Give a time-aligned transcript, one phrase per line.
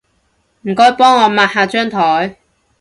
[0.63, 2.35] 唔該幫我抹下張枱